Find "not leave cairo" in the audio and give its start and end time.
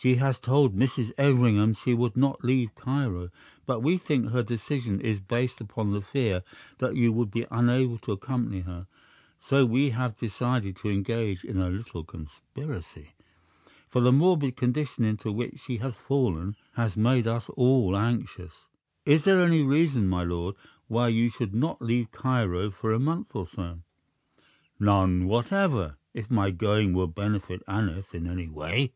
2.16-3.30, 21.56-22.70